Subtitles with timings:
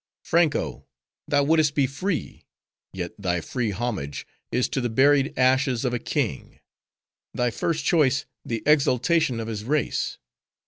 [0.23, 0.87] "Franko!
[1.27, 2.47] thou wouldst be free;
[2.91, 6.59] yet thy free homage is to the buried ashes of a King;
[7.35, 10.17] thy first choice, the exaltation of his race.